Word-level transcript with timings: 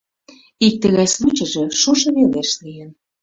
Ик 0.65 0.75
тыгай 0.81 1.07
случайже 1.15 1.63
шошо 1.79 2.09
велеш 2.15 2.51
лийын. 2.63 2.89